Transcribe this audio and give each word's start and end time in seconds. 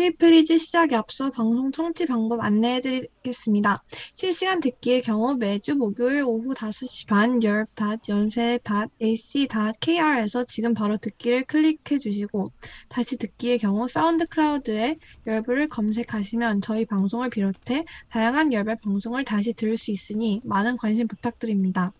플리플리즈 0.00 0.56
시작에 0.56 0.94
앞서 0.94 1.30
방송 1.30 1.70
청취 1.72 2.06
방법 2.06 2.40
안내해드리겠습니다. 2.40 3.84
실시간 4.14 4.60
듣기의 4.60 5.02
경우 5.02 5.36
매주 5.36 5.76
목요일 5.76 6.22
오후 6.22 6.54
5시 6.54 7.06
반 7.06 7.42
열b. 7.42 8.24
yonsei.ac.kr에서 8.24 10.44
지금 10.44 10.72
바로 10.72 10.96
듣기를 10.96 11.44
클릭해 11.44 11.98
주시고 12.00 12.50
다시 12.88 13.18
듣기의 13.18 13.58
경우 13.58 13.88
SoundCloud에 13.88 14.96
열브를 15.26 15.68
검색하시면 15.68 16.62
저희 16.62 16.86
방송을 16.86 17.28
비롯해 17.28 17.84
다양한 18.08 18.54
열배 18.54 18.76
방송을 18.76 19.24
다시 19.24 19.52
들을 19.52 19.76
수 19.76 19.90
있으니 19.90 20.40
많은 20.44 20.78
관심 20.78 21.08
부탁드립니다. 21.08 21.92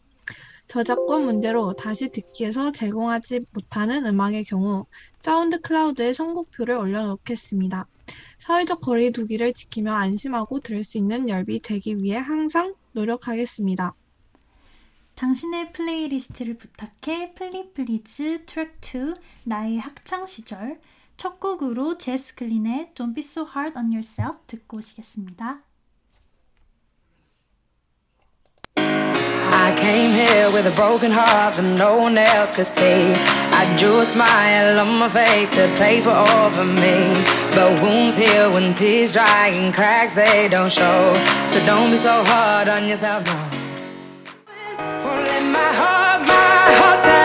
저작권 0.71 1.25
문제로 1.25 1.73
다시 1.73 2.11
듣기에서 2.11 2.70
제공하지 2.70 3.41
못하는 3.50 4.07
음악의 4.07 4.45
경우 4.45 4.87
SoundCloud에 5.16 6.12
선곡표를 6.12 6.77
올려놓겠습니다. 6.77 7.88
사회적 8.38 8.80
거리 8.80 9.11
두기를 9.11 9.52
지키며 9.52 9.92
안심하고 9.92 10.61
들을 10.61 10.84
수 10.84 10.97
있는 10.97 11.28
열비 11.28 11.61
되기 11.61 12.01
위해 12.01 12.19
항상 12.19 12.77
노력하겠습니다. 12.92 13.95
당신의 15.16 15.73
playlist를 15.73 16.56
부탁해 16.56 17.34
플리플리즈 17.34 18.45
트랙 18.47 18.78
2 18.95 19.14
나의 19.47 19.80
학창 19.80 20.25
시절 20.28 20.80
첫 21.16 21.41
곡으로 21.41 21.98
Jess 21.98 22.37
Glynne의 22.37 22.92
Don't 22.95 23.16
Be 23.16 23.25
So 23.25 23.45
Hard 23.45 23.77
on 23.77 23.87
Yourself 23.87 24.39
듣고 24.47 24.77
오시겠습니다. 24.77 25.64
I 29.70 29.77
came 29.77 30.10
here 30.10 30.51
with 30.51 30.66
a 30.66 30.73
broken 30.73 31.12
heart 31.12 31.55
that 31.55 31.62
no 31.62 31.97
one 31.97 32.19
else 32.19 32.51
could 32.51 32.66
see. 32.66 33.15
I 33.55 33.62
drew 33.78 34.01
a 34.01 34.05
smile 34.05 34.80
on 34.80 34.98
my 34.98 35.09
face 35.09 35.48
to 35.51 35.73
paper 35.78 36.11
over 36.11 36.65
me. 36.65 37.23
But 37.55 37.80
wounds 37.80 38.16
heal 38.16 38.51
when 38.52 38.73
tears 38.73 39.12
dry 39.12 39.47
and 39.55 39.72
cracks 39.72 40.14
they 40.14 40.48
don't 40.48 40.72
show. 40.72 41.14
So 41.47 41.64
don't 41.64 41.92
be 41.92 41.98
so 41.98 42.25
hard 42.25 42.67
on 42.67 42.89
yourself. 42.89 43.25
No. 43.25 43.39
Won't 45.06 45.47
my 45.55 45.70
heart, 45.81 46.27
my 46.27 46.62
heart 46.81 47.19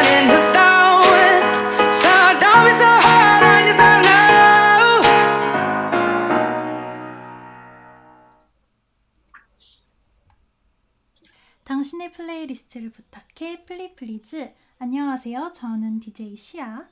당신의 11.85 12.13
playlist를 12.13 12.89
부탁해 12.89 13.65
플리플리즈 13.65 14.51
안녕하세요. 14.79 15.51
저는 15.53 15.99
DJ 15.99 16.35
시아. 16.35 16.89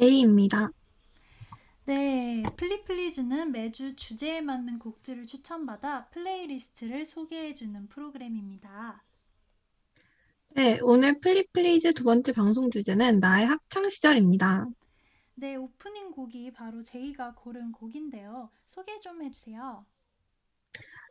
제이입니다. 0.00 0.70
네, 1.84 2.42
플리플리즈는 2.56 3.52
매주 3.52 3.94
주제에 3.94 4.40
맞는 4.40 4.78
곡들을 4.78 5.26
추천받아 5.26 6.06
playlist를 6.06 7.04
소개해주는 7.04 7.88
프로그램입니다. 7.88 9.04
네, 10.54 10.78
오늘 10.80 11.20
플리플리즈 11.20 11.92
두 11.92 12.04
번째 12.04 12.32
방송 12.32 12.70
주제는 12.70 13.20
나의 13.20 13.48
학창 13.48 13.90
시절입니다. 13.90 14.66
네, 15.34 15.56
오프닝 15.56 16.12
곡이 16.12 16.52
바로 16.52 16.82
제이가 16.82 17.34
고른 17.34 17.70
곡인데요. 17.70 18.48
소개 18.64 18.98
좀 18.98 19.22
해주세요. 19.22 19.84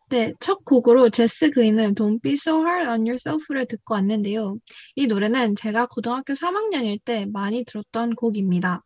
네, 0.10 0.34
첫 0.40 0.64
곡으로 0.64 1.10
제스 1.10 1.50
그린의 1.50 1.92
Don't 1.92 2.22
Be 2.22 2.34
So 2.34 2.66
Hard 2.66 2.88
on 2.90 3.02
Yourself를 3.02 3.66
듣고 3.66 3.96
왔는데요. 3.96 4.58
이 4.96 5.06
노래는 5.06 5.56
제가 5.56 5.88
고등학교 5.88 6.34
3학년일 6.34 7.00
때 7.04 7.26
많이 7.26 7.66
들었던 7.66 8.16
곡입니다. 8.16 8.84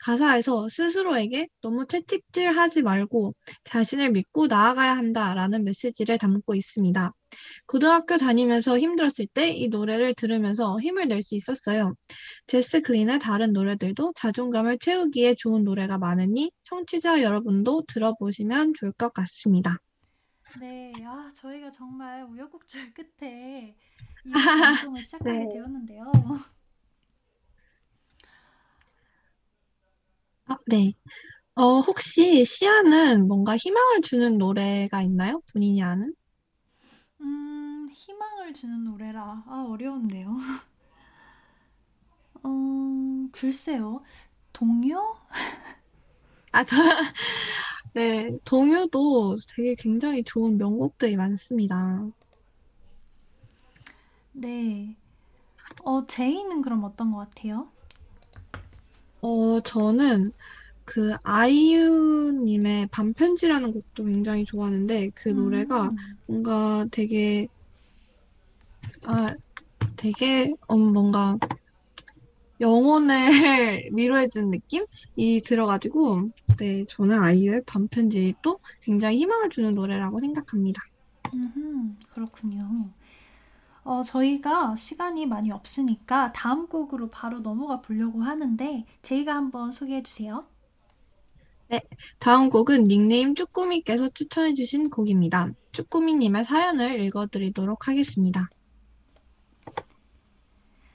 가사에서 0.00 0.68
스스로에게 0.68 1.48
너무 1.60 1.86
채찍질 1.86 2.56
하지 2.56 2.82
말고 2.82 3.32
자신을 3.64 4.12
믿고 4.12 4.46
나아가야 4.46 4.96
한다라는 4.96 5.64
메시지를 5.64 6.18
담고 6.18 6.54
있습니다. 6.54 7.12
고등학교 7.66 8.16
다니면서 8.16 8.78
힘들었을 8.78 9.26
때 9.34 9.50
이 9.52 9.68
노래를 9.68 10.14
들으면서 10.14 10.78
힘을 10.80 11.08
낼 11.08 11.22
수 11.22 11.34
있었어요. 11.34 11.94
제스 12.46 12.80
클린의 12.82 13.18
다른 13.18 13.52
노래들도 13.52 14.12
자존감을 14.16 14.78
채우기에 14.78 15.34
좋은 15.36 15.64
노래가 15.64 15.98
많으니 15.98 16.52
청취자 16.64 17.22
여러분도 17.22 17.84
들어보시면 17.88 18.74
좋을 18.78 18.92
것 18.92 19.12
같습니다. 19.12 19.76
네, 20.52 20.92
아, 21.06 21.32
저희가 21.34 21.70
정말 21.70 22.24
우여곡절 22.24 22.92
끝에 22.94 23.76
이 24.24 24.50
방송을 24.54 25.02
시작하게 25.02 25.48
네. 25.48 25.48
되었는데요. 25.48 26.12
아, 30.46 30.56
네. 30.66 30.92
어, 31.56 31.80
혹시 31.80 32.44
시아는 32.46 33.28
뭔가 33.28 33.56
희망을 33.56 34.02
주는 34.02 34.38
노래가 34.38 35.02
있나요? 35.02 35.42
본인이 35.52 35.82
아는? 35.82 36.14
음, 37.20 37.88
희망을 37.92 38.52
주는 38.54 38.84
노래라. 38.84 39.44
아, 39.46 39.64
어려운데요. 39.68 40.36
어, 42.42 43.28
글쎄요. 43.32 44.02
동요? 44.52 45.16
아, 46.52 46.64
저, 46.64 46.76
네, 47.92 48.38
동요도 48.44 49.36
되게 49.48 49.74
굉장히 49.74 50.22
좋은 50.22 50.56
명곡들이 50.58 51.16
많습니다. 51.16 52.06
네. 54.32 54.96
어, 55.84 56.06
제이는 56.06 56.62
그럼 56.62 56.84
어떤 56.84 57.10
것 57.12 57.18
같아요? 57.18 57.68
어, 59.22 59.60
저는 59.60 60.32
그 60.84 61.14
아이유님의 61.24 62.88
반편지라는 62.88 63.72
곡도 63.72 64.04
굉장히 64.04 64.44
좋아하는데 64.44 65.10
그 65.14 65.28
노래가 65.28 65.90
음, 65.90 65.96
뭔가 66.26 66.84
되게, 66.90 67.48
아, 69.04 69.34
되게, 69.96 70.54
음, 70.70 70.92
뭔가 70.92 71.38
영혼을 72.60 73.16
위로해주는 73.94 74.50
느낌이 74.50 75.40
들어가지고, 75.44 76.26
네, 76.58 76.84
저는 76.88 77.20
아이유의 77.22 77.62
반편지도 77.66 78.58
굉장히 78.82 79.18
희망을 79.18 79.50
주는 79.50 79.72
노래라고 79.72 80.20
생각합니다. 80.20 80.82
음흠, 81.34 81.94
그렇군요. 82.10 82.90
어, 83.82 84.02
저희가 84.02 84.76
시간이 84.76 85.26
많이 85.26 85.50
없으니까 85.50 86.32
다음 86.32 86.66
곡으로 86.68 87.08
바로 87.10 87.40
넘어가 87.40 87.80
보려고 87.80 88.22
하는데, 88.22 88.84
제이가 89.02 89.34
한번 89.34 89.72
소개해 89.72 90.02
주세요. 90.02 90.46
다음 92.18 92.50
곡은 92.50 92.84
닉네임 92.84 93.34
쭈꾸미께서 93.34 94.08
추천해 94.10 94.54
주신 94.54 94.90
곡입니다. 94.90 95.50
쭈꾸미님의 95.72 96.44
사연을 96.44 97.00
읽어드리도록 97.00 97.86
하겠습니다. 97.88 98.48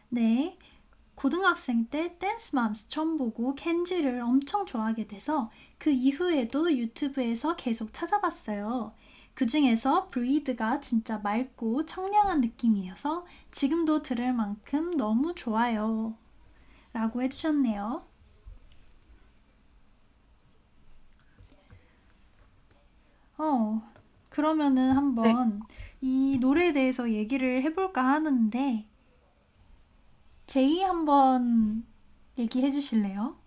네. 0.09 0.57
고등학생 1.15 1.85
때 1.85 2.17
댄스맘스 2.19 2.89
처음 2.89 3.17
보고 3.17 3.55
켄지를 3.55 4.21
엄청 4.21 4.65
좋아하게 4.65 5.07
돼서 5.07 5.49
그 5.77 5.89
이후에도 5.89 6.71
유튜브에서 6.71 7.55
계속 7.55 7.93
찾아봤어요. 7.93 8.93
그 9.33 9.45
중에서 9.47 10.09
브리드가 10.09 10.79
진짜 10.79 11.19
맑고 11.19 11.85
청량한 11.85 12.41
느낌이어서 12.41 13.25
지금도 13.51 14.01
들을 14.01 14.33
만큼 14.33 14.95
너무 14.97 15.35
좋아요. 15.35 16.15
라고 16.93 17.21
해주셨네요. 17.21 18.05
어, 23.37 23.81
그러면은 24.29 24.91
한번 24.91 25.61
이 26.01 26.37
노래에 26.39 26.73
대해서 26.73 27.11
얘기를 27.11 27.63
해볼까 27.63 28.03
하는데, 28.05 28.85
제이 30.47 30.81
한번 30.83 31.85
얘기해 32.38 32.72
주실래요? 32.72 33.38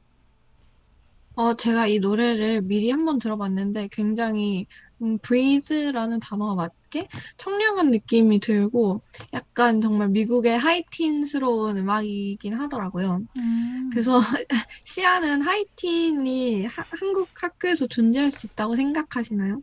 어, 1.36 1.54
제가 1.54 1.86
이 1.86 2.00
노래를 2.00 2.62
미리 2.62 2.90
한번 2.90 3.18
들어봤는데 3.20 3.88
굉장히 3.92 4.66
음, 5.02 5.18
breathe라는 5.20 6.18
단어가 6.20 6.54
맞게 6.56 7.06
청량한 7.36 7.90
느낌이 7.92 8.40
들고 8.40 9.02
약간 9.32 9.80
정말 9.80 10.08
미국의 10.08 10.58
하이틴스러운 10.58 11.76
음악이긴 11.76 12.54
하더라고요. 12.54 13.20
음, 13.36 13.90
그래서 13.90 14.20
시아는 14.84 15.42
하이틴이 15.42 16.66
하- 16.66 16.86
한국 17.00 17.30
학교에서 17.42 17.86
존재할 17.88 18.30
수 18.32 18.46
있다고 18.46 18.76
생각하시나요? 18.76 19.62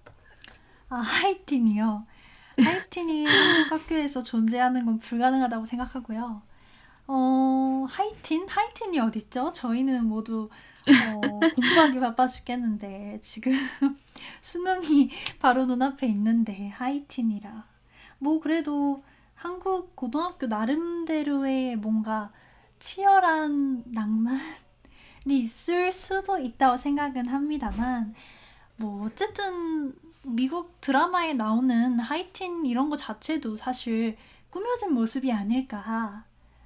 아, 0.89 0.97
하이틴이요. 0.97 2.05
하이틴이 2.57 3.29
한국 3.29 3.71
학교에서 3.71 4.23
존재하는 4.23 4.85
건 4.85 4.99
불가능하다고 4.99 5.65
생각하고요. 5.65 6.43
어, 7.07 7.85
하이틴? 7.87 8.47
하이틴이 8.47 8.99
어딨죠? 8.99 9.53
저희는 9.53 10.05
모두 10.05 10.49
어, 10.87 11.21
공부하기 11.21 11.99
바빠 11.99 12.27
죽겠는데 12.27 13.19
지금 13.21 13.53
수능이 14.41 15.11
바로 15.39 15.65
눈앞에 15.65 16.07
있는데 16.07 16.69
하이틴이라. 16.69 17.65
뭐 18.19 18.39
그래도 18.39 19.03
한국 19.35 19.95
고등학교 19.95 20.47
나름대로의 20.47 21.75
뭔가 21.75 22.31
치열한 22.79 23.83
낭만? 23.87 24.39
있을 25.27 25.91
수도 25.91 26.37
있다고 26.37 26.77
생각은 26.77 27.27
합니다만 27.27 28.13
뭐 28.77 29.05
어쨌든 29.05 29.95
미국 30.21 30.79
드라마에 30.81 31.33
나오는 31.33 31.99
하이틴 31.99 32.65
이런 32.65 32.89
거 32.89 32.97
자체도 32.97 33.55
사실 33.55 34.17
꾸며진 34.51 34.93
모습이 34.93 35.31
아닐까 35.31 36.25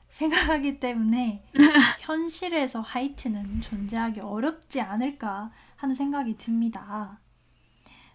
생각하기 0.10 0.80
때문에 0.80 1.44
현실에서 2.02 2.82
하이틴은 2.82 3.62
존재하기 3.62 4.20
어렵지 4.22 4.82
않을까 4.82 5.52
하는 5.76 5.96
생각이 5.96 6.38
듭니다. 6.38 7.20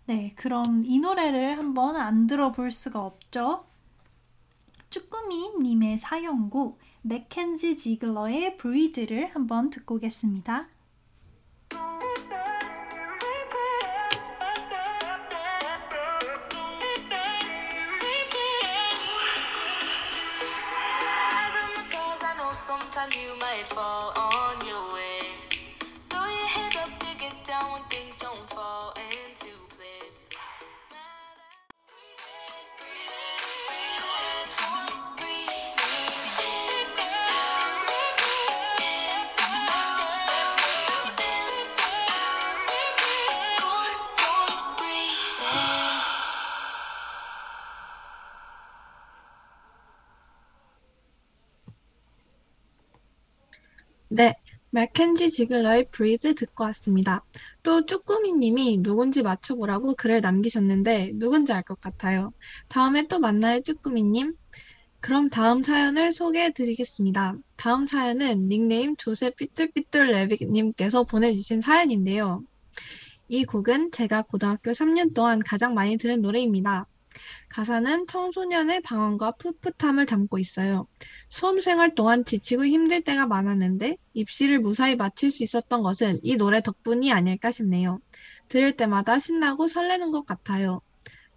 네, 0.06 0.32
그럼 0.36 0.84
이 0.84 0.98
노래를 0.98 1.56
한번 1.56 1.96
안 1.96 2.26
들어볼 2.26 2.70
수가 2.70 3.04
없죠. 3.04 3.64
쭈꾸미님의 4.90 5.98
사연곡 5.98 6.78
맥켄지 7.02 7.76
지글러의 7.76 8.56
브리드를 8.58 9.34
한번 9.34 9.70
듣고 9.70 9.96
오겠습니다. 9.96 10.68
맥켄지 54.74 55.30
지글러의 55.30 55.86
브리드 55.92 56.34
듣고 56.34 56.64
왔습니다. 56.64 57.24
또 57.62 57.86
쭈꾸미님이 57.86 58.78
누군지 58.82 59.22
맞춰보라고 59.22 59.94
글을 59.94 60.20
남기셨는데 60.20 61.12
누군지 61.14 61.52
알 61.52 61.62
것 61.62 61.80
같아요. 61.80 62.32
다음에 62.68 63.06
또 63.06 63.20
만나요, 63.20 63.60
쭈꾸미님. 63.62 64.34
그럼 65.00 65.28
다음 65.28 65.62
사연을 65.62 66.12
소개해 66.12 66.52
드리겠습니다. 66.54 67.36
다음 67.56 67.86
사연은 67.86 68.48
닉네임 68.48 68.96
조셉 68.96 69.36
삐뚤삐뚤 69.36 70.06
레빅님께서 70.10 71.04
보내주신 71.04 71.60
사연인데요. 71.60 72.42
이 73.28 73.44
곡은 73.44 73.92
제가 73.92 74.22
고등학교 74.22 74.72
3년 74.72 75.14
동안 75.14 75.38
가장 75.38 75.74
많이 75.74 75.96
들은 75.98 76.20
노래입니다. 76.20 76.88
가사는 77.48 78.06
청소년의 78.06 78.82
방황과 78.82 79.32
풋풋함을 79.32 80.06
담고 80.06 80.38
있어요. 80.38 80.86
수험 81.28 81.60
생활 81.60 81.94
동안 81.94 82.24
지치고 82.24 82.66
힘들 82.66 83.02
때가 83.02 83.26
많았는데 83.26 83.96
입시를 84.14 84.60
무사히 84.60 84.96
마칠 84.96 85.30
수 85.30 85.42
있었던 85.42 85.82
것은 85.82 86.20
이 86.22 86.36
노래 86.36 86.60
덕분이 86.62 87.12
아닐까 87.12 87.50
싶네요. 87.50 88.00
들을 88.48 88.72
때마다 88.72 89.18
신나고 89.18 89.68
설레는 89.68 90.10
것 90.10 90.26
같아요. 90.26 90.80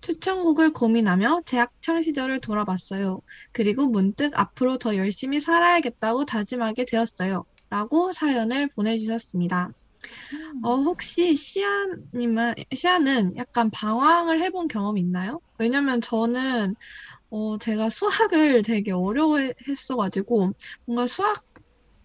추천곡을 0.01 0.73
고민하며 0.73 1.41
제 1.45 1.57
학창 1.57 2.01
시절을 2.01 2.39
돌아봤어요. 2.41 3.19
그리고 3.51 3.87
문득 3.87 4.37
앞으로 4.39 4.77
더 4.77 4.95
열심히 4.95 5.41
살아야겠다고 5.41 6.25
다짐하게 6.25 6.85
되었어요. 6.85 7.45
라고 7.69 8.13
사연을 8.13 8.69
보내주셨습니다. 8.69 9.73
어, 10.61 10.75
혹시 10.75 11.35
시아님은, 11.35 12.55
시아는 12.75 13.35
약간 13.37 13.69
방황을 13.71 14.41
해본 14.41 14.67
경험 14.69 14.97
있나요? 14.97 15.41
왜냐면 15.59 16.01
저는, 16.01 16.75
어, 17.31 17.57
제가 17.59 17.89
수학을 17.91 18.63
되게 18.63 18.91
어려워했어가지고, 18.93 20.51
뭔가 20.85 21.07
수학, 21.07 21.43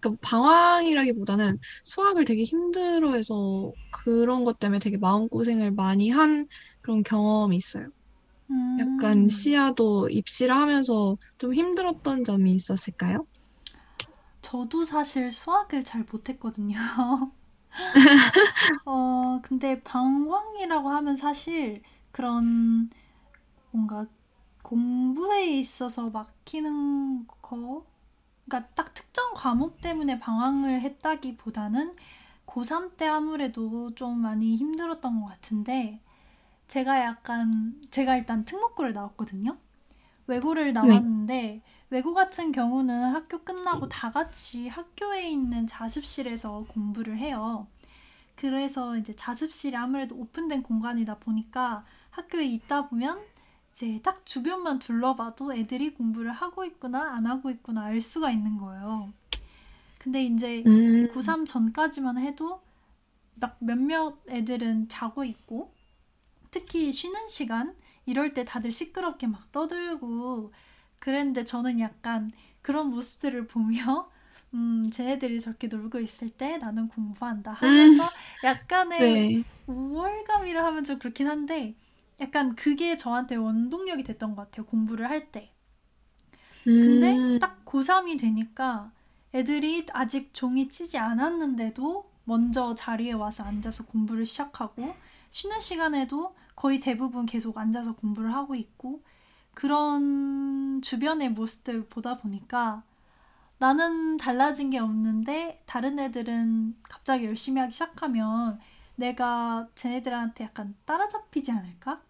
그 0.01 0.15
방황이라기보다는 0.17 1.59
수학을 1.85 2.25
되게 2.25 2.43
힘들어해서 2.45 3.73
그런 3.91 4.43
것 4.45 4.59
때문에 4.59 4.79
되게 4.79 4.97
마음고생을 4.97 5.71
많이 5.73 6.09
한 6.11 6.47
그런 6.81 7.03
경험이 7.03 7.57
있어요. 7.57 7.89
약간 8.79 9.27
음, 9.27 9.29
시아도 9.29 10.09
입시를 10.09 10.55
하면서 10.55 11.17
좀 11.39 11.53
힘들었던 11.55 12.23
점이 12.23 12.53
있었을까요? 12.55 13.25
저도 14.41 14.85
사실 14.85 15.31
수학을 15.31 15.83
잘 15.83 16.05
못했거든요. 16.11 16.77
어, 18.85 19.39
근데 19.43 19.81
방황이라고 19.83 20.89
하면 20.89 21.15
사실 21.15 21.81
그런 22.11 22.89
뭔가 23.71 24.05
공부에 24.63 25.47
있어서 25.57 26.09
막히는 26.09 27.27
거, 27.41 27.85
그러니까 28.45 28.71
딱 28.75 28.93
특정 28.93 29.33
과목 29.35 29.81
때문에 29.81 30.19
방황을 30.19 30.81
했다기보다는 30.81 31.95
고3 32.45 32.97
때 32.97 33.07
아무래도 33.07 33.93
좀 33.95 34.19
많이 34.19 34.55
힘들었던 34.57 35.21
것 35.21 35.27
같은데, 35.27 35.99
제가 36.67 37.01
약간, 37.01 37.81
제가 37.91 38.17
일단 38.17 38.45
특목고를 38.45 38.93
나왔거든요. 38.93 39.57
외고를 40.27 40.67
네. 40.67 40.71
나왔는데, 40.73 41.61
외고 41.93 42.15
같은 42.15 42.51
경우는 42.51 43.11
학교 43.13 43.43
끝나고 43.43 43.87
다 43.87 44.11
같이 44.11 44.67
학교에 44.67 45.29
있는 45.29 45.67
자습실에서 45.67 46.65
공부를 46.69 47.19
해요. 47.19 47.67
그래서 48.35 48.97
이제 48.97 49.15
자습실이 49.15 49.75
아무래도 49.75 50.15
오픈된 50.15 50.63
공간이다 50.63 51.19
보니까 51.19 51.85
학교에 52.09 52.47
있다 52.47 52.89
보면 52.89 53.21
이제 53.71 53.99
딱 54.01 54.25
주변만 54.25 54.79
둘러봐도 54.79 55.53
애들이 55.53 55.93
공부를 55.93 56.31
하고 56.31 56.65
있구나, 56.65 57.13
안 57.13 57.27
하고 57.27 57.51
있구나 57.51 57.83
알 57.83 58.01
수가 58.01 58.31
있는 58.31 58.57
거예요. 58.57 59.13
근데 59.99 60.25
이제 60.25 60.63
음, 60.65 61.09
고3 61.13 61.45
전까지만 61.45 62.17
해도 62.17 62.63
막 63.35 63.57
몇몇 63.59 64.17
애들은 64.27 64.89
자고 64.89 65.23
있고, 65.23 65.71
특히 66.49 66.91
쉬는 66.91 67.27
시간, 67.27 67.75
이럴 68.07 68.33
때 68.33 68.45
다들 68.45 68.71
시끄럽게 68.71 69.27
막 69.27 69.51
떠들고, 69.51 70.51
그랬는데 71.03 71.43
저는 71.45 71.79
약간 71.79 72.31
그런 72.61 72.89
모습들을 72.89 73.47
보며, 73.47 74.09
음, 74.53 74.89
쟤네들이 74.91 75.39
저렇게 75.39 75.67
놀고 75.67 75.99
있을 75.99 76.29
때 76.29 76.57
나는 76.57 76.87
공부한다 76.89 77.51
음, 77.63 77.99
하면서 77.99 78.13
약간의 78.43 79.23
네. 79.23 79.43
우월감이라 79.67 80.63
하면 80.65 80.83
좀 80.83 80.99
그렇긴 80.99 81.27
한데, 81.27 81.75
약간 82.21 82.55
그게 82.55 82.95
저한테 82.97 83.35
원동력이 83.35 84.03
됐던 84.03 84.35
것 84.35 84.43
같아요, 84.43 84.65
공부를 84.67 85.09
할 85.09 85.31
때. 85.31 85.51
근데 86.79 87.21
음, 87.21 87.39
딱 87.39 87.63
고3이 87.65 88.17
되니까 88.17 88.91
애들이 89.33 89.85
아직 89.93 90.33
종이 90.33 90.69
치지 90.69 90.97
않았는데도 90.97 92.09
먼저 92.25 92.75
자리에 92.75 93.13
와서 93.13 93.43
앉아서 93.43 93.85
공부를 93.87 94.25
시작하고 94.25 94.95
쉬는 95.29 95.59
시간에도 95.59 96.35
거의 96.55 96.79
대부분 96.79 97.25
계속 97.25 97.57
앉아서 97.57 97.95
공부를 97.95 98.33
하고 98.33 98.55
있고 98.55 99.03
그런 99.53 100.81
주변의 100.81 101.31
모습들을 101.31 101.87
보다 101.87 102.17
보니까 102.17 102.83
나는 103.59 104.17
달라진 104.17 104.69
게 104.71 104.79
없는데 104.79 105.63
다른 105.65 105.99
애들은 105.99 106.77
갑자기 106.83 107.25
열심히 107.25 107.61
하기 107.61 107.71
시작하면 107.73 108.59
내가 108.95 109.69
쟤네들한테 109.75 110.45
약간 110.45 110.75
따라잡히지 110.85 111.51
않을까? 111.51 112.01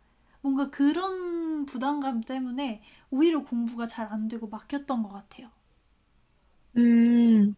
뭔가 0.42 0.70
그런 0.72 1.66
부담감 1.66 2.22
때문에 2.22 2.84
오히려 3.12 3.44
공부가 3.44 3.88
잘 3.88 4.08
안 4.12 4.28
되고 4.28 4.48
막혔던 4.50 5.04
것 5.04 5.12
같아요. 5.14 5.50
음. 6.78 7.56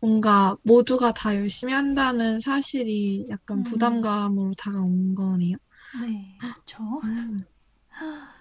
뭔가 0.00 0.56
모두가 0.64 1.12
다 1.14 1.36
열심히 1.36 1.72
한다는 1.74 2.40
사실이 2.40 3.28
약간 3.30 3.62
음, 3.62 3.64
부담감으로 3.64 4.54
다가온 4.56 5.14
거네요. 5.14 5.56
네, 5.92 6.42
그쵸. 6.48 7.00
음, 7.04 7.44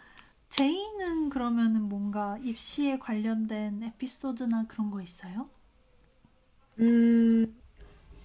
제이는 0.50 1.30
그러면은 1.30 1.84
뭔가 1.90 2.38
입시에 2.44 3.00
관련된 3.00 3.82
에피소드나 3.84 4.68
그런 4.68 4.92
거 4.92 5.02
있어요? 5.02 5.50
음, 6.80 7.62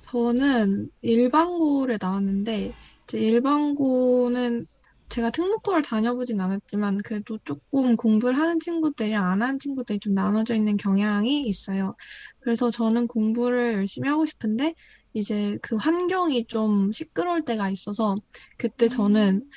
저는 0.02 0.90
일반고를 1.02 1.98
나왔는데, 2.00 2.74
이제 3.04 3.18
일반고는 3.18 4.66
제가 5.10 5.30
특목고를 5.30 5.82
다녀보진 5.82 6.40
않았지만, 6.40 6.98
그래도 7.04 7.38
조금 7.44 7.96
공부를 7.96 8.38
하는 8.38 8.60
친구들이랑 8.60 9.24
안 9.26 9.42
하는 9.42 9.58
친구들이 9.60 10.00
좀 10.00 10.14
나눠져 10.14 10.54
있는 10.56 10.76
경향이 10.76 11.42
있어요. 11.48 11.94
그래서 12.40 12.70
저는 12.70 13.08
공부를 13.08 13.74
열심히 13.74 14.08
하고 14.08 14.26
싶은데, 14.26 14.74
이제 15.14 15.58
그 15.62 15.76
환경이 15.76 16.46
좀 16.48 16.92
시끄러울 16.92 17.44
때가 17.44 17.70
있어서, 17.70 18.16
그때 18.58 18.88
저는 18.88 19.36
음, 19.36 19.50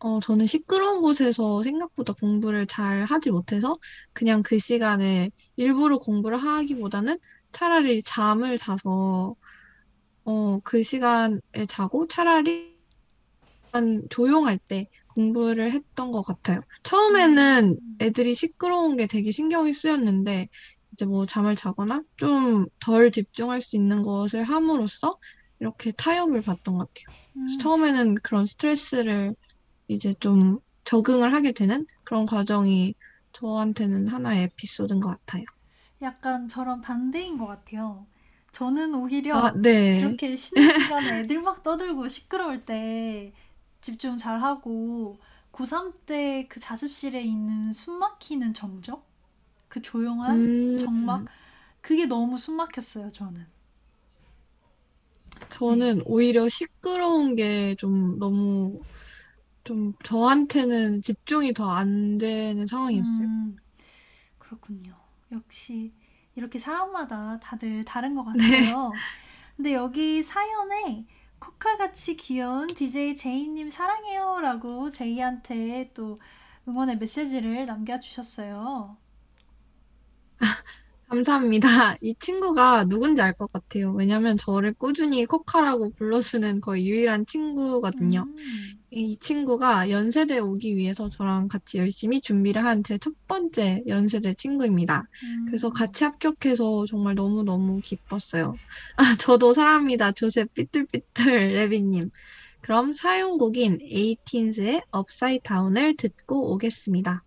어, 0.00 0.20
저는 0.20 0.46
시끄러운 0.46 1.00
곳에서 1.00 1.62
생각보다 1.64 2.12
공부를 2.14 2.66
잘 2.66 3.04
하지 3.04 3.30
못해서 3.30 3.76
그냥 4.12 4.42
그 4.44 4.58
시간에 4.58 5.30
일부러 5.56 5.98
공부를 5.98 6.38
하기보다는 6.38 7.18
차라리 7.52 8.02
잠을 8.02 8.58
자서 8.58 9.34
어, 10.24 10.60
그 10.64 10.82
시간에 10.82 11.40
자고 11.68 12.06
차라리 12.06 12.76
한 13.72 14.02
조용할 14.10 14.58
때 14.58 14.88
공부를 15.08 15.72
했던 15.72 16.10
것 16.12 16.22
같아요. 16.22 16.60
처음에는 16.84 17.76
음. 17.80 17.96
애들이 18.00 18.34
시끄러운 18.34 18.96
게 18.96 19.06
되게 19.06 19.30
신경이 19.30 19.74
쓰였는데, 19.74 20.48
이제 20.92 21.04
뭐 21.06 21.26
잠을 21.26 21.54
자거나 21.56 22.02
좀 22.16 22.66
덜 22.80 23.10
집중할 23.10 23.60
수 23.60 23.76
있는 23.76 24.02
것을 24.02 24.44
함으로써 24.44 25.18
이렇게 25.60 25.92
타협을 25.92 26.42
봤던 26.42 26.74
것 26.78 26.88
같아요. 26.92 27.14
음, 27.36 27.46
처음에는 27.60 28.14
그런 28.22 28.46
스트레스를 28.46 29.34
이제 29.88 30.14
좀 30.20 30.60
적응을 30.84 31.34
하게 31.34 31.52
되는 31.52 31.86
그런 32.04 32.26
과정이 32.26 32.94
저한테는 33.32 34.08
하나의 34.08 34.44
에피소드인 34.44 35.00
것 35.00 35.10
같아요. 35.10 35.44
약간 36.02 36.48
저랑 36.48 36.80
반대인 36.80 37.38
것 37.38 37.46
같아요. 37.46 38.06
저는 38.52 38.94
오히려 38.94 39.42
아, 39.42 39.52
네. 39.52 40.18
그렇게 40.18 40.36
쉬는 40.36 40.68
시간에 40.70 41.20
애들 41.20 41.40
막 41.42 41.62
떠들고 41.62 42.08
시끄러울 42.08 42.64
때 42.64 43.32
집중 43.80 44.16
잘 44.16 44.40
하고 44.42 45.18
고3 45.52 45.92
때 46.06 46.46
그 46.48 46.60
자습실에 46.60 47.22
있는 47.22 47.72
숨 47.72 47.98
막히는 47.98 48.54
정적? 48.54 49.06
그 49.68 49.82
조용한 49.82 50.50
음, 50.56 50.76
정막? 50.76 51.26
그게 51.82 52.06
너무 52.06 52.38
숨 52.38 52.56
막혔어요, 52.56 53.10
저는. 53.12 53.46
네. 55.66 55.88
저는 55.88 56.02
오히려 56.06 56.48
시끄러운 56.48 57.34
게 57.36 57.74
좀 57.78 58.18
너무 58.18 58.80
좀 59.68 59.92
저한테는 60.04 61.02
집중이 61.02 61.52
더 61.54 61.70
안 61.70 62.18
되는 62.18 62.66
상황이었어요. 62.66 63.28
음, 63.28 63.56
그렇군요. 64.38 64.96
역시 65.32 65.94
이렇게 66.34 66.58
사람마다 66.58 67.40
다들 67.40 67.84
다른 67.84 68.14
것 68.14 68.24
네. 68.32 68.48
같아요. 68.48 69.02
근데 69.56 69.74
여기 69.74 70.22
사연에 70.22 71.06
코카같이 71.40 72.16
귀여운 72.16 72.74
DJ 72.74 73.16
제이님 73.16 73.70
사랑해요 73.70 74.40
라고 74.40 74.90
제이한테 74.90 75.92
또 75.94 76.20
응원의 76.68 76.98
메시지를 76.98 77.66
남겨주셨어요. 77.66 78.96
감사합니다. 81.08 81.60
이 82.02 82.14
친구가 82.18 82.84
누군지 82.84 83.22
알 83.22 83.32
것 83.32 83.50
같아요. 83.50 83.92
왜냐면 83.94 84.36
저를 84.36 84.74
꾸준히 84.74 85.24
코카라고 85.24 85.90
불러주는 85.92 86.60
거의 86.60 86.86
유일한 86.86 87.24
친구거든요. 87.24 88.26
음, 88.28 88.78
이 88.90 89.16
친구가 89.18 89.88
연세대 89.90 90.38
오기 90.38 90.76
위해서 90.76 91.08
저랑 91.08 91.48
같이 91.48 91.78
열심히 91.78 92.20
준비를 92.20 92.62
한 92.64 92.82
제 92.82 92.98
첫 92.98 93.14
번째 93.26 93.82
연세대 93.86 94.34
친구입니다. 94.34 95.04
그래서 95.46 95.68
음. 95.68 95.72
같이 95.72 96.04
합격해서 96.04 96.84
정말 96.86 97.14
너무너무 97.14 97.80
기뻤어요. 97.82 98.54
아, 98.96 99.16
저도 99.18 99.54
사랑합니다. 99.54 100.12
조셉 100.12 100.52
삐뚤삐뚤 100.54 101.02
레비님. 101.54 102.10
그럼 102.60 102.92
사연곡인 102.92 103.78
A-Teens의 103.82 104.82
Upside 104.90 105.42
Down을 105.44 105.96
듣고 105.96 106.52
오겠습니다. 106.54 107.24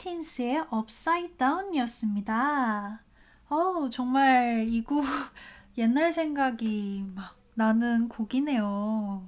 Teens의 0.00 0.64
Upside 0.70 1.36
Down이었습니다. 1.36 3.04
어우, 3.50 3.90
정말 3.90 4.66
이 4.68 4.82
곡 4.82 5.04
옛날 5.78 6.10
생각이 6.12 7.04
막 7.14 7.36
나는 7.54 8.08
곡이네요. 8.08 9.22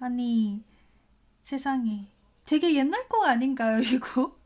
아니, 0.00 0.62
세상에. 1.42 2.08
되게 2.44 2.74
옛날 2.74 3.08
곡 3.08 3.24
아닌가요, 3.24 3.80
이 3.82 3.98
곡? 3.98 4.38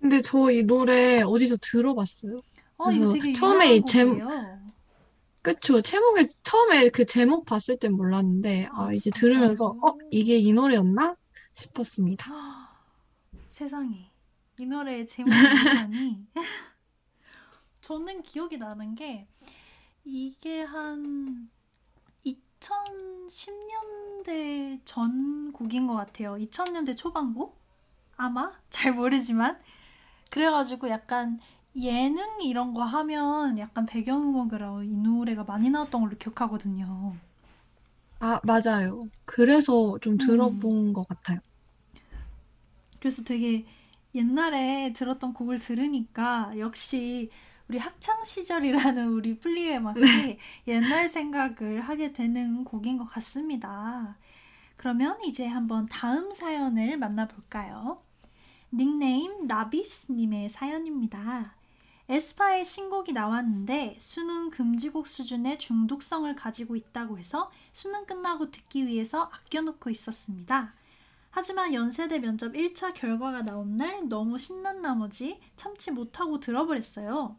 근데 0.00 0.20
저 0.22 0.50
이 0.50 0.62
노래 0.62 1.22
어디서 1.22 1.56
들어봤어요. 1.60 2.40
어, 2.78 2.90
이거 2.92 3.08
되게 3.08 3.32
처음에 3.32 3.74
이 3.76 3.84
제목. 3.84 4.22
그쵸. 5.42 5.80
제목에, 5.82 6.28
처음에 6.42 6.88
그 6.90 7.04
제목 7.06 7.44
봤을 7.46 7.76
땐 7.78 7.92
몰랐는데, 7.94 8.68
아, 8.72 8.88
아, 8.88 8.92
이제 8.92 9.10
들으면서, 9.10 9.72
진짜요? 9.72 9.80
어, 9.82 9.98
이게 10.10 10.36
이 10.36 10.52
노래였나? 10.52 11.16
싶었습니다. 11.54 12.26
세상에. 13.58 14.10
이 14.60 14.66
노래의 14.66 15.08
제목이 15.08 15.34
이라니. 15.34 16.24
저는 17.82 18.22
기억이 18.22 18.56
나는 18.56 18.94
게 18.94 19.26
이게 20.04 20.62
한 20.62 21.50
2010년대 22.24 24.80
전 24.84 25.50
곡인 25.50 25.88
것 25.88 25.94
같아요. 25.94 26.34
2000년대 26.34 26.96
초반곡? 26.96 27.58
아마? 28.16 28.52
잘 28.70 28.92
모르지만. 28.92 29.58
그래가지고 30.30 30.88
약간 30.88 31.40
예능 31.74 32.40
이런 32.42 32.74
거 32.74 32.84
하면 32.84 33.58
약간 33.58 33.86
배경음악으로 33.86 34.84
이 34.84 34.96
노래가 34.96 35.42
많이 35.42 35.68
나왔던 35.68 36.02
걸로 36.02 36.16
기억하거든요. 36.16 37.16
아, 38.20 38.40
맞아요. 38.44 39.08
그래서 39.24 39.98
좀 40.00 40.12
음. 40.12 40.18
들어본 40.18 40.92
것 40.92 41.08
같아요. 41.08 41.40
그래서 43.00 43.22
되게 43.24 43.66
옛날에 44.14 44.92
들었던 44.92 45.34
곡을 45.34 45.58
들으니까 45.58 46.50
역시 46.58 47.30
우리 47.68 47.78
학창 47.78 48.24
시절이라는 48.24 49.08
우리 49.12 49.38
플리에 49.38 49.78
맞게 49.78 50.38
옛날 50.66 51.08
생각을 51.08 51.82
하게 51.82 52.12
되는 52.12 52.64
곡인 52.64 52.98
것 52.98 53.04
같습니다. 53.04 54.16
그러면 54.76 55.18
이제 55.24 55.46
한번 55.46 55.86
다음 55.86 56.32
사연을 56.32 56.96
만나볼까요? 56.96 58.02
닉네임 58.72 59.46
나비스님의 59.46 60.48
사연입니다. 60.48 61.54
에스파의 62.08 62.64
신곡이 62.64 63.12
나왔는데 63.12 63.98
수능 64.00 64.50
금지곡 64.50 65.06
수준의 65.06 65.58
중독성을 65.58 66.34
가지고 66.36 66.74
있다고 66.74 67.18
해서 67.18 67.50
수능 67.74 68.06
끝나고 68.06 68.50
듣기 68.50 68.86
위해서 68.86 69.24
아껴놓고 69.24 69.90
있었습니다. 69.90 70.74
하지만 71.30 71.72
연세대 71.74 72.18
면접 72.18 72.54
1차 72.54 72.92
결과가 72.92 73.42
나온 73.42 73.76
날 73.76 74.08
너무 74.08 74.36
신난 74.38 74.82
나머지 74.82 75.40
참지 75.56 75.90
못하고 75.90 76.38
들어버렸어요. 76.40 77.38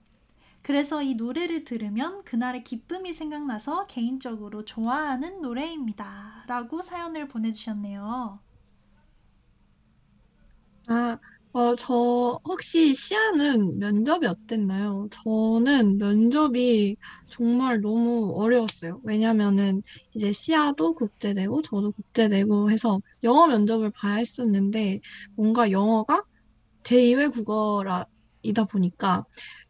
그래서 0.63 1.01
이 1.03 1.15
노래를 1.15 1.63
들으면 1.65 2.24
그날의 2.25 2.63
기쁨이 2.65 3.13
생각나서 3.13 3.88
개인적으로 3.88 4.65
좋아하는 4.65 5.41
노래입니다. 5.41 6.46
라고 6.48 6.81
사연을 6.81 7.27
보내주셨네요. 7.29 8.39
아, 10.88 11.17
어, 11.51 11.75
저, 11.75 12.39
혹시 12.46 12.94
시아는 12.94 13.79
면접이 13.79 14.27
어땠나요? 14.27 15.08
저는 15.12 15.98
면접이 15.98 16.96
정말 17.27 17.82
너무 17.82 18.34
어려웠어요. 18.39 19.01
왜냐면은 19.03 19.82
이제 20.13 20.32
시아도 20.32 20.94
국제대고 20.94 21.63
저도 21.63 21.91
국제대고 21.94 22.70
해서 22.72 23.00
영어 23.24 23.48
면접을 23.48 23.91
봐야 24.00 24.15
했었는데 24.18 25.00
뭔가 25.36 25.72
영어가 25.72 26.24
제2외 26.84 27.27
국어이다 27.29 28.65
보니까 28.72 29.24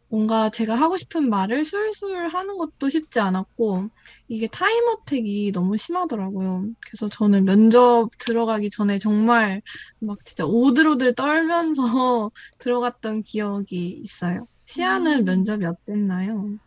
뭔가 0.10 0.50
제가 0.50 0.75
하고 0.75 0.98
싶은 0.98 1.30
말을 1.30 1.66
술술 1.66 2.28
하는 2.30 2.58
것도 2.58 2.89
쉽지 2.89 3.20
않았고, 3.20 3.89
이게 4.28 4.48
타임 4.48 4.88
어택이 4.89 5.51
너무 5.54 5.78
심하더라고요. 5.78 6.66
그래서 6.82 7.10
저는 7.10 7.46
면접 7.46 8.10
들어가기 8.20 8.70
전에 8.72 8.98
정말 9.00 9.62
막 10.00 10.18
진짜 10.25 10.46
오들오들 10.46 11.13
떨면서 11.16 12.32
들어갔던 12.60 13.24
기억이 13.24 14.01
있어요. 14.04 14.48
시아는 14.66 15.25
음. 15.25 15.25
면접이 15.25 15.66
어땠나요? 15.66 16.58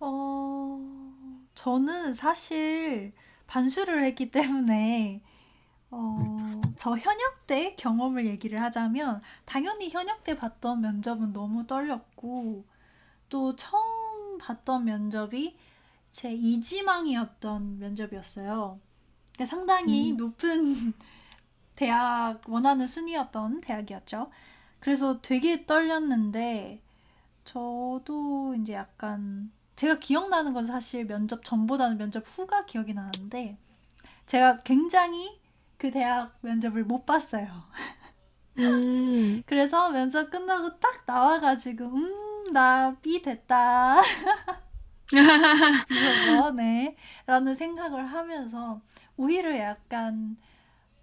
어, 0.00 0.78
저는 1.54 2.14
사실 2.14 3.12
반수를 3.46 4.04
했기 4.04 4.30
때문에 4.30 5.22
어, 5.90 6.73
저 6.84 6.90
현역 6.98 7.46
때 7.46 7.74
경험을 7.76 8.26
얘기를 8.26 8.60
하자면 8.60 9.22
당연히 9.46 9.88
현역 9.88 10.22
때 10.22 10.36
봤던 10.36 10.82
면접은 10.82 11.32
너무 11.32 11.66
떨렸고 11.66 12.66
또 13.30 13.56
처음 13.56 14.36
봤던 14.36 14.84
면접이 14.84 15.56
제 16.12 16.34
이지망이었던 16.34 17.78
면접이었어요. 17.78 18.78
그러니까 19.32 19.46
상당히 19.46 20.12
음. 20.12 20.18
높은 20.18 20.92
대학 21.74 22.42
원하는 22.46 22.86
순위였던 22.86 23.62
대학이었죠. 23.62 24.30
그래서 24.78 25.22
되게 25.22 25.64
떨렸는데 25.64 26.82
저도 27.44 28.56
이제 28.60 28.74
약간 28.74 29.50
제가 29.76 30.00
기억나는 30.00 30.52
건 30.52 30.66
사실 30.66 31.06
면접 31.06 31.46
전보다는 31.46 31.96
면접 31.96 32.24
후가 32.26 32.66
기억이 32.66 32.92
나는데 32.92 33.56
제가 34.26 34.58
굉장히 34.58 35.42
그 35.78 35.90
대학 35.90 36.38
면접을 36.40 36.84
못 36.84 37.04
봤어요. 37.04 37.46
음. 38.58 39.42
그래서 39.46 39.90
면접 39.90 40.30
끝나고 40.30 40.78
딱 40.78 41.04
나와가지고 41.06 41.84
음, 41.86 42.52
나 42.52 42.96
B 43.02 43.22
됐다. 43.22 44.00
그래서 45.88 46.50
네. 46.52 46.96
라는 47.26 47.54
생각을 47.54 48.06
하면서 48.06 48.80
오히려 49.16 49.56
약간 49.58 50.36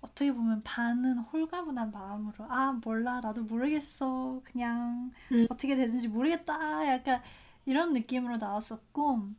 어떻게 0.02 0.34
보면 0.34 0.64
반은 0.64 1.20
홀가분한 1.20 1.92
마음으로 1.92 2.46
아 2.50 2.74
몰라 2.84 3.22
나도 3.22 3.44
모르겠어 3.44 4.42
그냥 4.44 5.12
음. 5.32 5.46
어떻게 5.50 5.76
되는지 5.76 6.08
모르겠다 6.08 6.88
약간 6.88 7.22
이런 7.66 7.94
느낌으로 7.94 8.38
나왔었고 8.38 9.30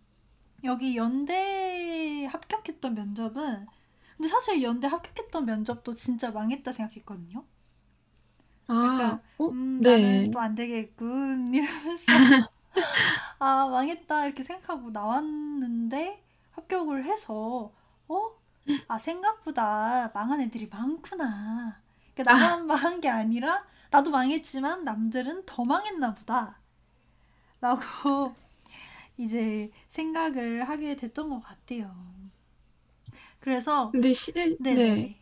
여기 0.64 0.96
연대 0.96 2.26
합격했던 2.26 2.94
면접은 2.94 3.66
근데 4.22 4.28
사실 4.28 4.62
연대 4.62 4.86
합격했던 4.86 5.46
면접도 5.46 5.94
진짜 5.94 6.30
망했다 6.30 6.72
생각했거든요. 6.72 7.44
아, 8.68 8.74
약간 8.82 9.22
어? 9.38 9.48
음, 9.50 9.80
네. 9.80 9.90
나는 10.00 10.30
또 10.30 10.38
안 10.40 10.54
되겠군 10.54 11.54
이러면서 11.54 12.22
아 13.38 13.66
망했다 13.68 14.26
이렇게 14.26 14.42
생각하고 14.42 14.90
나왔는데 14.90 16.22
합격을 16.52 17.04
해서 17.04 17.72
어? 18.08 18.30
아 18.88 18.98
생각보다 18.98 20.10
망한 20.14 20.40
애들이 20.42 20.68
많구나. 20.68 21.80
그러니까 22.14 22.34
나만 22.34 22.66
망한 22.66 23.00
게 23.00 23.08
아니라 23.08 23.64
나도 23.90 24.10
망했지만 24.10 24.84
남들은 24.84 25.46
더 25.46 25.64
망했나 25.64 26.14
보다. 26.14 26.58
라고 27.60 28.34
이제 29.18 29.70
생각을 29.88 30.68
하게 30.68 30.96
됐던 30.96 31.30
것 31.30 31.40
같아요. 31.40 31.94
그래서 33.42 33.92
근데 33.92 34.12
시, 34.12 34.32
네네. 34.58 34.90
네. 34.90 35.16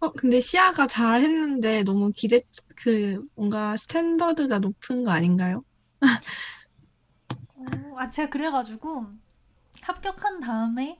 어, 0.00 0.12
근데 0.12 0.40
시아가 0.40 0.86
잘 0.86 1.20
했는데 1.22 1.82
너무 1.82 2.12
기대, 2.14 2.40
그, 2.76 3.22
뭔가 3.34 3.76
스탠더드가 3.76 4.58
높은 4.58 5.04
거 5.04 5.10
아닌가요? 5.10 5.62
어, 7.54 7.96
아, 7.98 8.10
제가 8.10 8.30
그래가지고 8.30 9.06
합격한 9.82 10.40
다음에 10.40 10.98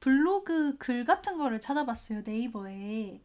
블로그 0.00 0.76
글 0.78 1.04
같은 1.04 1.38
거를 1.38 1.60
찾아봤어요, 1.60 2.22
네이버에. 2.24 3.20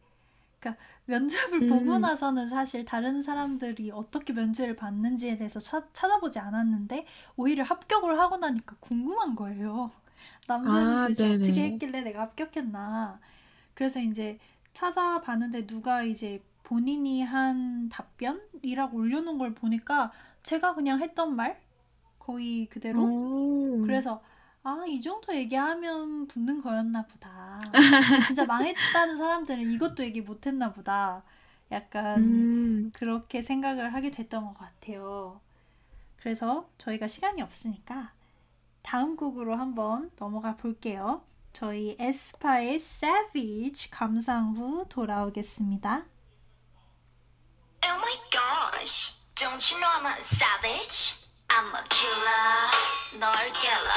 그러니까 0.60 0.82
면접을 1.06 1.66
보고 1.66 1.98
음. 1.98 2.00
나서는 2.00 2.48
사실 2.48 2.84
다른 2.84 3.22
사람들이 3.22 3.90
어떻게 3.92 4.32
면접을 4.34 4.76
봤는지에 4.76 5.36
대해서 5.38 5.60
차, 5.60 5.86
찾아보지 5.92 6.38
않았는데 6.40 7.06
오히려 7.36 7.64
합격을 7.64 8.18
하고 8.20 8.38
나니까 8.38 8.76
궁금한 8.80 9.36
거예요. 9.36 9.90
남들은 10.46 10.76
아, 10.76 11.02
도대체 11.02 11.34
어떻게 11.34 11.52
네네. 11.52 11.72
했길래 11.72 12.02
내가 12.02 12.22
합격했나. 12.22 13.20
그래서 13.74 14.00
이제 14.00 14.38
찾아봤는데 14.72 15.66
누가 15.66 16.02
이제 16.02 16.42
본인이 16.62 17.22
한 17.22 17.88
답변이라고 17.88 18.96
올려놓은 18.98 19.38
걸 19.38 19.54
보니까 19.54 20.12
제가 20.42 20.74
그냥 20.74 21.00
했던 21.00 21.34
말 21.34 21.60
거의 22.18 22.66
그대로 22.66 23.02
오. 23.02 23.82
그래서 23.84 24.22
아, 24.62 24.84
이 24.86 25.00
정도 25.00 25.34
얘기하면 25.34 26.26
붙는 26.28 26.60
거였나 26.60 27.06
보다. 27.06 27.60
진짜 28.26 28.44
망했다는 28.44 29.16
사람들은 29.16 29.70
이것도 29.72 30.04
얘기 30.04 30.20
못 30.20 30.46
했나 30.46 30.72
보다. 30.72 31.22
약간 31.72 32.18
음, 32.20 32.90
그렇게 32.92 33.42
생각을 33.42 33.94
하게 33.94 34.10
됐던 34.10 34.44
것 34.44 34.54
같아요. 34.58 35.40
그래서 36.18 36.68
저희가 36.78 37.08
시간이 37.08 37.40
없으니까 37.42 38.12
다음 38.82 39.16
곡으로 39.16 39.56
한번 39.56 40.10
넘어가 40.18 40.56
볼게요. 40.56 41.22
저희 41.52 41.96
에스파의 41.98 42.76
Savage 42.76 43.90
감상 43.90 44.54
후 44.56 44.86
돌아오겠습니다. 44.88 46.04
Oh 47.82 47.96
my 47.98 48.16
gosh, 48.30 49.12
don't 49.34 49.72
you 49.72 49.80
know 49.80 49.88
I'm 49.88 50.06
a 50.06 50.20
savage? 50.20 51.16
I'm 51.48 51.74
a 51.74 51.82
killer, 51.88 53.18
널 53.18 53.52
깨라. 53.52 53.90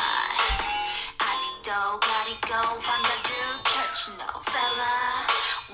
아직도 1.20 2.00
가리고 2.00 2.80
반짝을 2.82 3.64
catch 3.64 4.10
no 4.18 4.42
fella. 4.42 5.28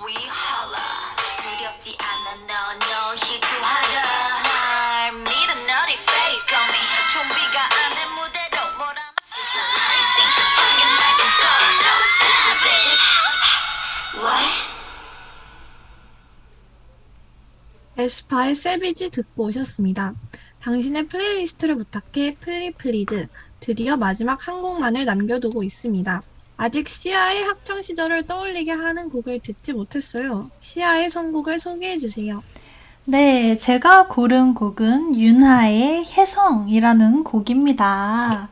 We 0.03 0.13
holla, 0.27 1.15
두렵지 1.41 1.97
않아 1.97 2.33
no 2.43 2.68
aespa의 17.99 18.55
Savage 18.55 19.09
듣고 19.11 19.45
오셨습니다. 19.45 20.13
당신의 20.61 21.07
playlist를 21.07 21.75
부탁해 21.75 22.35
플리플리즈 22.39 23.27
드디어 23.59 23.97
마지막 23.97 24.47
한 24.47 24.61
곡만을 24.61 25.03
남겨두고 25.03 25.63
있습니다. 25.63 26.21
아직 26.55 26.87
시아의 26.87 27.43
학창 27.43 27.81
시절을 27.81 28.27
떠올리게 28.27 28.71
하는 28.71 29.09
곡을 29.09 29.41
듣지 29.41 29.73
못했어요. 29.73 30.49
시아의 30.59 31.09
선곡을 31.09 31.59
소개해 31.59 31.99
주세요. 31.99 32.41
네, 33.05 33.55
제가 33.55 34.07
고른 34.07 34.53
곡은 34.53 35.15
윤하의 35.15 36.05
혜성이라는 36.05 37.23
곡입니다. 37.23 38.49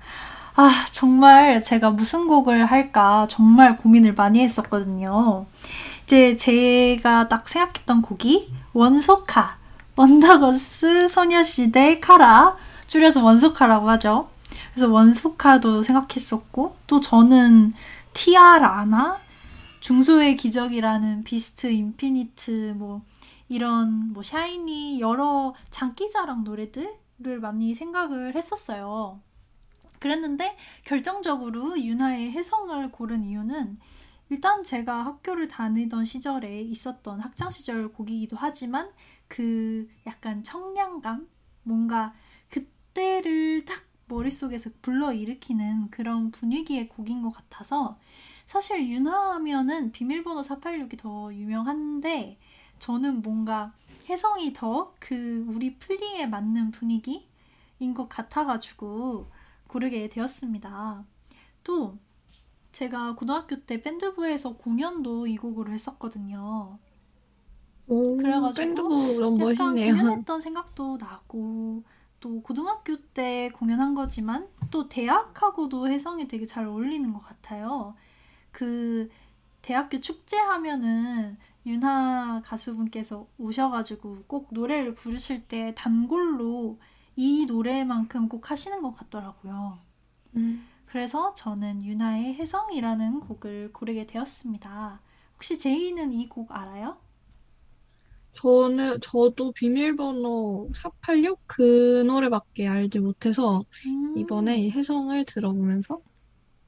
아, 0.56 0.86
정말 0.92 1.62
제가 1.62 1.92
무슨 1.92 2.28
곡을 2.28 2.66
할까 2.66 3.28
정말 3.30 3.78
고민을 3.78 4.14
많이 4.14 4.40
했었거든요. 4.40 5.46
이제 6.06 6.38
제가 6.38 7.28
딱 7.28 7.48
생각했던 7.48 8.02
곡이 8.02 8.50
원소카, 8.78 9.58
원더걸스 9.96 11.08
소녀시대 11.08 12.00
카라, 12.00 12.56
줄여서 12.86 13.24
원소카라고 13.24 13.90
하죠. 13.90 14.30
그래서 14.72 14.88
원소카도 14.88 15.82
생각했었고, 15.82 16.76
또 16.86 17.02
저는 17.02 17.74
티아라나, 18.14 19.20
중소의 19.80 20.38
기적이라는 20.38 21.24
비스트 21.24 21.72
인피니트 21.72 22.76
뭐 22.78 23.02
이런 23.50 24.14
뭐 24.14 24.22
샤이니 24.22 25.02
여러 25.02 25.56
장기자랑 25.72 26.44
노래들을 26.44 27.40
많이 27.42 27.74
생각을 27.74 28.36
했었어요. 28.36 29.20
그랬는데 29.98 30.56
결정적으로 30.86 31.80
윤하의 31.80 32.32
혜성을 32.32 32.92
고른 32.92 33.24
이유는 33.24 33.80
일단 34.30 34.64
제가 34.64 35.06
학교를 35.06 35.48
다니던 35.48 36.06
시절에 36.06 36.62
있었던 36.62 37.20
학창 37.22 37.50
시절 37.50 37.92
곡이기도 37.94 38.36
하지만 38.38 38.92
그 39.28 39.88
약간 40.06 40.44
청량감 40.44 41.28
뭔가 41.64 42.14
그때를 42.50 43.66
딱 43.66 43.84
머릿속에서 44.08 44.70
불러일으키는 44.82 45.90
그런 45.90 46.32
분위기의 46.32 46.90
곡인 46.90 47.22
것 47.22 47.32
같아서 47.32 47.98
사실 48.46 48.88
윤하하면은 48.88 49.92
비밀번호 49.92 50.42
486이 50.42 50.98
더 50.98 51.34
유명한데 51.34 52.38
저는 52.80 53.22
뭔가 53.22 53.74
혜성이 54.10 54.54
더 54.54 54.94
그 55.00 55.46
우리 55.48 55.76
플리에 55.78 56.28
맞는 56.28 56.72
분위기인 56.72 57.94
것 57.96 58.10
같아가지고 58.10 59.28
고르게 59.68 60.10
되었습니다. 60.10 61.06
또 61.64 61.98
제가 62.78 63.16
고등학교 63.16 63.66
때 63.66 63.82
밴드부에서 63.82 64.56
공연도 64.56 65.26
이 65.26 65.36
곡으로 65.36 65.74
했었거든요. 65.74 66.78
오, 67.88 68.18
그래가지고 68.18 68.54
밴드부 68.54 69.20
너무 69.20 69.38
멋있네요. 69.40 69.96
공연했던 69.96 70.40
생각도 70.42 70.98
나고 70.98 71.84
또 72.20 72.42
고등학교 72.44 72.98
때 72.98 73.50
공연한 73.56 73.96
거지만 73.96 74.48
또 74.70 74.88
대학하고도 74.90 75.88
혜성이 75.88 76.28
되게 76.28 76.46
잘 76.46 76.68
어울리는 76.68 77.12
것 77.14 77.18
같아요. 77.18 77.96
그 78.52 79.10
대학교 79.64 80.00
축제 80.00 80.38
하면은 80.38 81.36
윤하 81.66 82.44
가수분께서 82.46 83.26
오셔가지고 83.40 84.26
꼭 84.28 84.50
노래를 84.52 84.94
부르실 84.94 85.48
때 85.48 85.74
단골로 85.76 86.80
이 87.16 87.48
노래만큼 87.48 88.30
꼭 88.30 88.52
하시는 88.52 88.84
것 88.84 88.92
같더라고요. 88.92 89.80
음. 90.36 90.64
그래서 90.88 91.34
저는 91.36 91.84
윤하의 91.86 92.34
혜성이라는 92.36 93.20
곡을 93.22 93.72
고르게 93.74 94.08
되었습니다. 94.08 95.02
혹시 95.36 95.60
제이는 95.60 96.12
이 96.14 96.28
곡 96.30 96.52
알아요? 96.52 96.98
저는, 98.34 99.00
저도 99.02 99.52
비밀번호 99.54 100.70
486 100.76 101.42
그 101.48 102.04
노래밖에 102.04 102.68
알지 102.68 103.00
못해서 103.00 103.64
음. 103.86 104.16
이번에 104.16 104.58
이 104.60 104.70
혜성을 104.72 105.26
들어보면서 105.26 106.02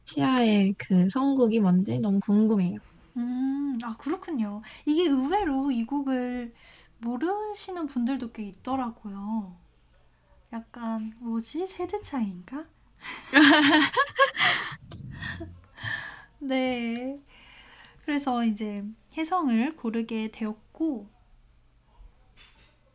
시아의 0.06 0.76
그 0.80 1.10
선곡이 1.12 1.60
뭔지 1.62 2.00
너무 2.00 2.20
궁금해요. 2.22 2.80
음, 3.18 3.78
아, 3.84 3.96
그렇군요. 3.98 4.62
이게 4.86 5.04
의외로 5.08 5.72
이 5.72 5.86
곡을 5.86 6.54
모르시는 6.98 7.88
분들도 7.88 8.32
꽤 8.32 8.44
있더라고요. 8.48 9.58
약간, 10.54 11.14
뭐지? 11.20 11.68
세대 11.68 12.02
차이인가? 12.02 12.68
네. 16.40 17.20
그래서 18.06 18.46
이제 18.46 18.86
혜성을 19.18 19.78
고르게 19.78 20.32
되었고 20.32 21.10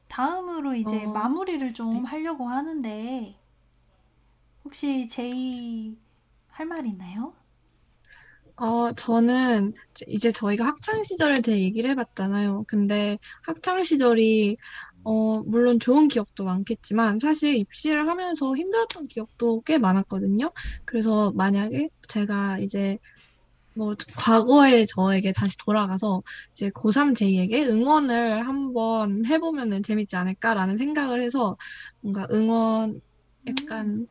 다음으로 0.08 0.74
이제 0.74 1.02
어, 1.02 1.06
마무리를 1.06 1.74
좀 1.74 1.92
네. 1.92 2.00
하려고 2.06 2.48
하는데 2.48 3.36
혹시 4.64 5.06
제이 5.08 5.96
할 6.48 6.66
말 6.66 6.86
있나요? 6.86 7.34
어, 8.56 8.92
저는 8.92 9.72
이제 10.06 10.30
저희가 10.32 10.64
학창 10.66 11.02
시절에 11.02 11.40
대해 11.40 11.60
얘기를 11.60 11.90
해봤잖아요. 11.90 12.64
근데 12.68 13.18
학창 13.42 13.82
시절이 13.82 14.56
어, 15.04 15.40
물론 15.42 15.78
좋은 15.80 16.08
기억도 16.08 16.44
많겠지만 16.44 17.18
사실 17.18 17.56
입시를 17.56 18.08
하면서 18.08 18.56
힘들었던 18.56 19.08
기억도 19.08 19.62
꽤 19.62 19.78
많았거든요. 19.78 20.50
그래서 20.86 21.32
만약에 21.32 21.90
제가 22.08 22.58
이제 22.60 22.98
뭐 23.74 23.94
과거의 24.16 24.86
저에게 24.86 25.32
다시 25.32 25.56
돌아가서 25.64 26.22
이제 26.54 26.70
고3 26.70 27.14
제이에게 27.14 27.66
응원을 27.66 28.46
한번 28.46 29.26
해보면은 29.26 29.82
재밌지 29.82 30.16
않을까라는 30.16 30.76
생각을 30.78 31.20
해서 31.20 31.56
뭔가 32.00 32.26
응원 32.32 33.00
약간 33.48 34.06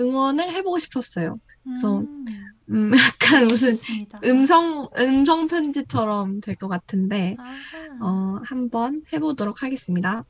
응원을 0.00 0.52
해보고 0.54 0.78
싶었어요. 0.78 1.38
그래서 1.70 2.06
음, 2.06 2.62
음, 2.70 2.92
약간 3.42 3.46
무슨 3.48 3.78
좋습니다. 3.78 4.24
음성, 4.24 4.86
음성 4.98 5.46
편지처럼 5.48 6.40
될 6.40 6.56
것 6.56 6.68
같은데, 6.68 7.38
아하. 7.38 7.78
어, 8.00 8.40
한번 8.46 9.02
해보도록 9.12 9.62
하겠습니다. 9.62 10.24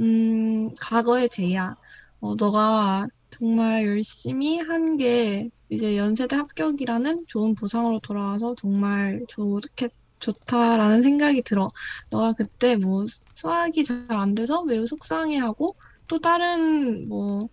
음, 0.00 0.70
과거의 0.80 1.28
제이야. 1.30 1.74
어, 2.20 2.34
너가 2.36 3.06
정말 3.30 3.86
열심히 3.86 4.58
한 4.60 4.96
게 4.96 5.50
이제 5.70 5.96
연세대 5.96 6.36
합격이라는 6.36 7.24
좋은 7.28 7.54
보상으로 7.54 7.98
돌아와서 8.00 8.54
정말 8.60 9.20
좋게, 9.28 9.88
좋다라는 10.20 11.02
생각이 11.02 11.42
들어. 11.42 11.70
너가 12.10 12.32
그때 12.34 12.76
뭐 12.76 13.06
수학이 13.36 13.84
잘 13.84 14.06
안 14.10 14.34
돼서 14.34 14.64
매우 14.64 14.86
속상해하고 14.86 15.74
또 16.06 16.18
다른 16.20 17.08
뭐 17.08 17.48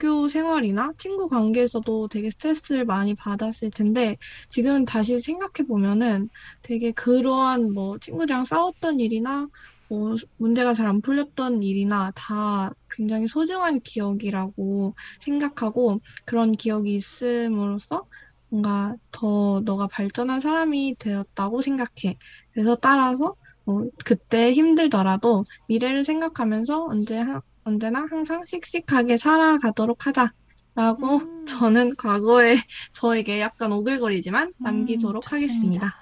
학교 0.00 0.28
생활이나 0.28 0.92
친구 0.98 1.28
관계에서도 1.28 2.08
되게 2.08 2.30
스트레스를 2.30 2.84
많이 2.84 3.14
받았을 3.14 3.70
텐데 3.70 4.16
지금 4.48 4.84
다시 4.84 5.20
생각해 5.20 5.66
보면은 5.66 6.30
되게 6.62 6.92
그러한 6.92 7.72
뭐 7.72 7.98
친구들이랑 7.98 8.44
싸웠던 8.44 9.00
일이나 9.00 9.48
뭐 9.88 10.14
문제가 10.36 10.74
잘 10.74 10.86
안 10.86 11.00
풀렸던 11.00 11.62
일이나 11.62 12.12
다 12.14 12.70
굉장히 12.90 13.26
소중한 13.26 13.80
기억이라고 13.80 14.94
생각하고 15.20 16.00
그런 16.26 16.52
기억이 16.52 16.94
있음으로써 16.94 18.06
뭔가 18.50 18.96
더 19.10 19.60
너가 19.64 19.86
발전한 19.88 20.40
사람이 20.40 20.96
되었다고 20.98 21.62
생각해. 21.62 22.16
그래서 22.52 22.74
따라서 22.76 23.34
뭐 23.64 23.88
그때 24.04 24.52
힘들더라도 24.52 25.44
미래를 25.68 26.04
생각하면서 26.04 26.86
언제 26.86 27.18
하- 27.18 27.42
언제나 27.68 28.06
항상 28.10 28.44
씩씩하게 28.46 29.18
살아가도록 29.18 30.06
하자라고 30.06 31.22
음. 31.22 31.46
저는 31.46 31.96
과거에 31.96 32.56
저에게 32.94 33.40
약간 33.40 33.72
오글거리지만 33.72 34.54
남기도록 34.62 35.32
음, 35.32 35.32
하겠습니다. 35.32 35.96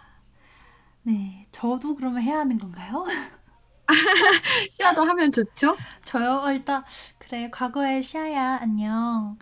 네, 1.02 1.46
저도 1.52 1.94
그러면 1.94 2.22
해야 2.22 2.38
하는 2.40 2.58
건가요? 2.58 3.04
시야도 4.72 5.02
하면 5.04 5.32
좋죠? 5.32 5.78
저요? 6.04 6.40
어, 6.44 6.52
일단 6.52 6.84
그래 7.18 7.50
과거의 7.50 8.02
시아야 8.02 8.58
안녕. 8.60 9.38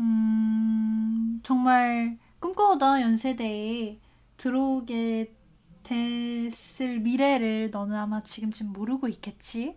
음, 0.00 1.40
정말 1.44 2.18
꿈꿔오던 2.40 3.00
연세대에 3.02 4.00
들어오게 4.36 5.34
됐을 5.82 7.00
미래를 7.00 7.70
너는 7.70 7.96
아마 7.96 8.22
지금쯤 8.22 8.72
모르고 8.72 9.08
있겠지. 9.08 9.76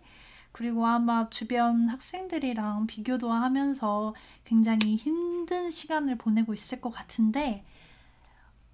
그리고 0.58 0.84
아마 0.88 1.30
주변 1.30 1.88
학생들이랑 1.88 2.88
비교도 2.88 3.30
하면서 3.30 4.12
굉장히 4.42 4.96
힘든 4.96 5.70
시간을 5.70 6.18
보내고 6.18 6.52
있을 6.52 6.80
것 6.80 6.90
같은데 6.90 7.64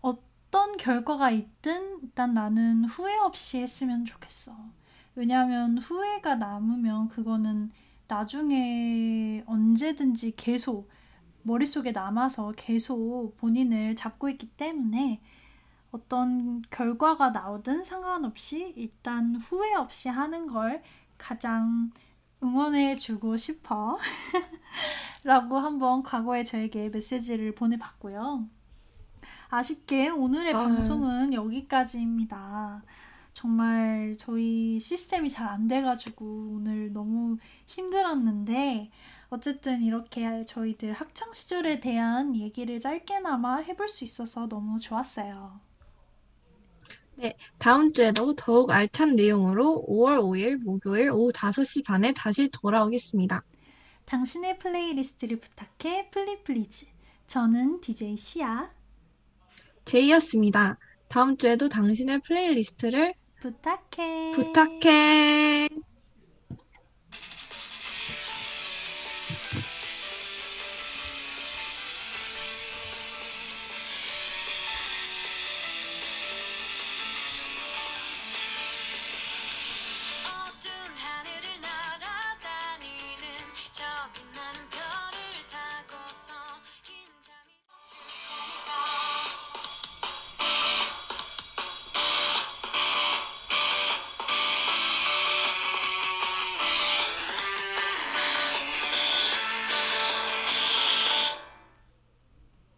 어떤 0.00 0.78
결과가 0.78 1.30
있든 1.30 2.00
일단 2.02 2.32
나는 2.32 2.86
후회 2.86 3.18
없이 3.18 3.58
했으면 3.58 4.06
좋겠어. 4.06 4.56
왜냐하면 5.14 5.76
후회가 5.76 6.36
남으면 6.36 7.08
그거는 7.08 7.70
나중에 8.08 9.44
언제든지 9.44 10.36
계속 10.36 10.88
머릿속에 11.42 11.92
남아서 11.92 12.52
계속 12.56 13.36
본인을 13.36 13.94
잡고 13.94 14.30
있기 14.30 14.48
때문에 14.56 15.20
어떤 15.90 16.62
결과가 16.70 17.28
나오든 17.28 17.82
상관없이 17.82 18.72
일단 18.74 19.36
후회 19.36 19.74
없이 19.74 20.08
하는 20.08 20.46
걸 20.46 20.82
가장 21.18 21.90
응원해 22.42 22.96
주고 22.96 23.36
싶어. 23.36 23.98
라고 25.24 25.58
한번 25.58 26.02
과거에 26.02 26.44
저에게 26.44 26.88
메시지를 26.90 27.54
보내봤고요. 27.54 28.46
아쉽게 29.48 30.08
오늘의 30.10 30.54
아유. 30.54 30.64
방송은 30.64 31.32
여기까지입니다. 31.32 32.82
정말 33.32 34.14
저희 34.18 34.78
시스템이 34.78 35.30
잘 35.30 35.48
안 35.48 35.66
돼가지고 35.68 36.54
오늘 36.56 36.92
너무 36.92 37.38
힘들었는데 37.66 38.90
어쨌든 39.30 39.82
이렇게 39.82 40.44
저희들 40.44 40.92
학창 40.92 41.32
시절에 41.32 41.80
대한 41.80 42.36
얘기를 42.36 42.78
짧게나마 42.78 43.56
해볼 43.58 43.88
수 43.88 44.04
있어서 44.04 44.48
너무 44.48 44.78
좋았어요. 44.78 45.58
다음 47.58 47.92
주에도 47.92 48.34
더욱 48.34 48.70
알찬 48.70 49.16
내용으로 49.16 49.84
5월 49.88 50.20
5일 50.20 50.56
목요일 50.58 51.10
오후 51.10 51.32
5시 51.32 51.84
반에 51.84 52.12
다시 52.12 52.48
돌아오겠습니다. 52.50 53.42
당신의 54.04 54.58
playlist를 54.58 55.40
부탁해 55.40 56.10
플리플리즈. 56.10 56.86
저는 57.26 57.80
DJ 57.80 58.16
시아. 58.16 58.70
제이였습니다. 59.84 60.78
다음 61.08 61.36
주에도 61.36 61.68
당신의 61.68 62.20
playlist를 62.20 63.14
부탁해. 63.40 64.30
부탁해. 64.32 65.68